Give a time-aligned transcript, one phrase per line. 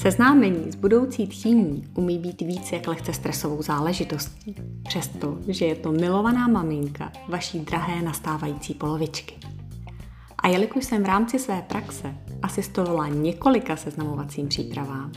[0.00, 4.54] Seznámení s budoucí tchýní umí být víc jak lehce stresovou záležitostí,
[4.88, 9.34] přesto, že je to milovaná maminka vaší drahé nastávající polovičky.
[10.38, 15.12] A jelikož jsem v rámci své praxe asistovala několika seznamovacím přípravám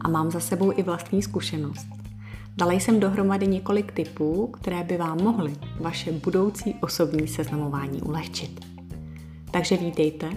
[0.00, 1.86] a mám za sebou i vlastní zkušenost,
[2.56, 8.64] dala jsem dohromady několik typů, které by vám mohly vaše budoucí osobní seznamování ulehčit.
[9.50, 10.30] Takže vítejte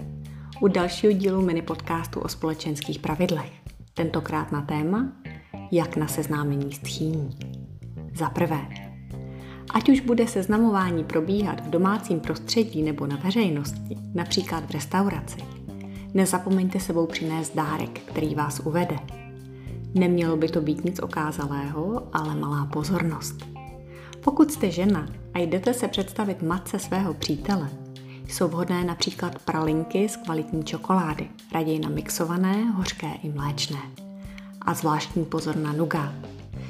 [0.61, 3.66] u dalšího dílu mini podcastu o společenských pravidlech.
[3.97, 5.11] Tentokrát na téma,
[5.71, 7.37] jak na seznámení s tchýní.
[8.15, 8.67] Za prvé,
[9.73, 15.37] ať už bude seznamování probíhat v domácím prostředí nebo na veřejnosti, například v restauraci,
[16.13, 18.99] nezapomeňte sebou přinést dárek, který vás uvede.
[19.93, 23.45] Nemělo by to být nic okázalého, ale malá pozornost.
[24.23, 27.69] Pokud jste žena a jdete se představit matce svého přítele,
[28.27, 33.79] jsou vhodné například pralinky z kvalitní čokolády, raději namixované, hořké i mléčné.
[34.61, 36.13] A zvláštní pozor na nuga.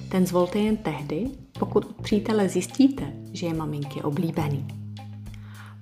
[0.09, 4.67] Ten zvolte jen tehdy, pokud od přítele zjistíte, že je maminky oblíbený.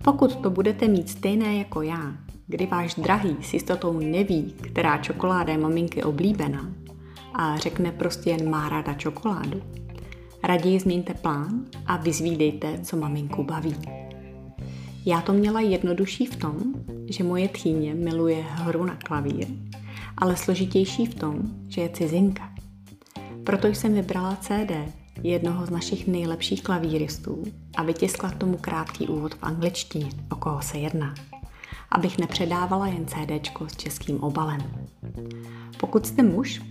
[0.03, 2.13] Pokud to budete mít stejné jako já,
[2.47, 6.71] kdy váš drahý s jistotou neví, která čokoláda je maminky oblíbená
[7.33, 9.61] a řekne prostě jen má ráda čokoládu,
[10.43, 14.04] raději změňte plán a vyzvídejte, co maminku baví.
[15.07, 16.55] Já to měla jednodušší v tom,
[17.09, 19.47] že moje tchýně miluje hru na klavír,
[20.17, 22.53] ale složitější v tom, že je cizinka.
[23.43, 24.71] Proto jsem vybrala CD
[25.23, 27.43] jednoho z našich nejlepších klavíristů
[27.77, 31.13] a vytiskla k tomu krátký úvod v angličtině, o koho se jedná.
[31.91, 34.61] Abych nepředávala jen CD s českým obalem.
[35.79, 36.61] Pokud jste muž,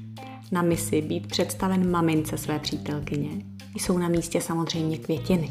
[0.52, 3.30] na misi být představen mamince své přítelkyně,
[3.74, 5.50] jsou na místě samozřejmě květiny.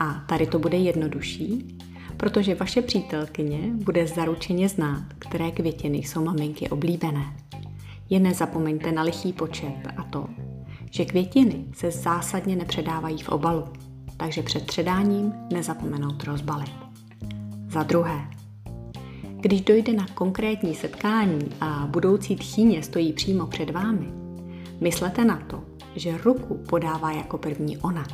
[0.00, 1.78] A tady to bude jednodušší,
[2.18, 7.36] protože vaše přítelkyně bude zaručeně znát, které květiny jsou maminky oblíbené.
[8.10, 10.26] Jen nezapomeňte na lichý počet a to,
[10.90, 13.64] že květiny se zásadně nepředávají v obalu,
[14.16, 16.72] takže před předáním nezapomenout rozbalit.
[17.70, 18.30] Za druhé,
[19.40, 24.12] když dojde na konkrétní setkání a budoucí tchýně stojí přímo před vámi,
[24.80, 25.62] myslete na to,
[25.96, 28.06] že ruku podává jako první ona.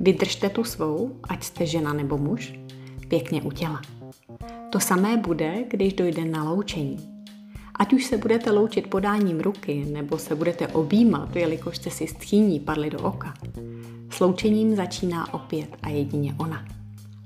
[0.00, 2.54] Vydržte tu svou, ať jste žena nebo muž,
[3.08, 3.80] pěkně u těla.
[4.72, 7.16] To samé bude, když dojde na loučení.
[7.74, 12.60] Ať už se budete loučit podáním ruky, nebo se budete objímat, jelikož jste si stchýní
[12.60, 13.34] padli do oka.
[14.10, 16.66] Sloučením začíná opět a jedině ona.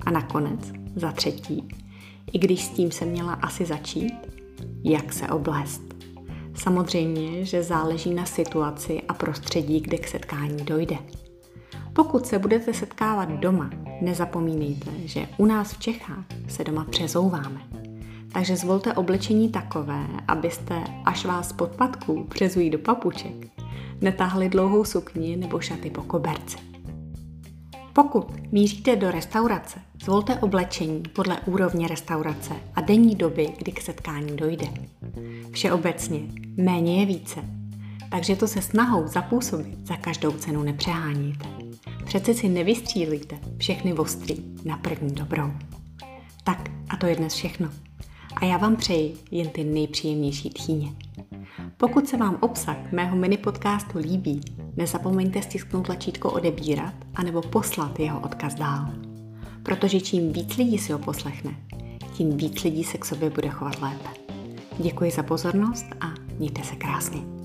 [0.06, 1.68] A nakonec, za třetí,
[2.32, 4.12] i když s tím se měla asi začít,
[4.84, 5.82] jak se oblést.
[6.54, 10.96] Samozřejmě, že záleží na situaci a prostředí, kde k setkání dojde.
[12.00, 17.60] Pokud se budete setkávat doma, nezapomínejte, že u nás v Čechách se doma přezouváme.
[18.32, 23.46] Takže zvolte oblečení takové, abyste, až vás pod patku přezují do papuček,
[24.00, 26.56] netáhli dlouhou sukni nebo šaty po koberci.
[27.92, 34.36] Pokud míříte do restaurace, zvolte oblečení podle úrovně restaurace a denní doby, kdy k setkání
[34.36, 34.66] dojde.
[35.50, 36.20] Všeobecně,
[36.56, 37.40] méně je více,
[38.10, 41.59] takže to se snahou zapůsobit za každou cenu nepřeháníte.
[42.10, 45.52] Přece si nevystřílíte všechny ostry na první dobrou.
[46.44, 47.68] Tak a to je dnes všechno.
[48.36, 50.92] A já vám přeji jen ty nejpříjemnější tchýně.
[51.76, 54.40] Pokud se vám obsah mého mini podcastu líbí,
[54.76, 58.86] nezapomeňte stisknout tlačítko odebírat anebo poslat jeho odkaz dál.
[59.62, 61.56] Protože čím víc lidí si ho poslechne,
[62.12, 64.08] tím víc lidí se k sobě bude chovat lépe.
[64.78, 66.06] Děkuji za pozornost a
[66.38, 67.39] mějte se krásně.